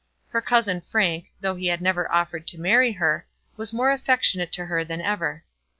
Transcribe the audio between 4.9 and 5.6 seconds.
ever.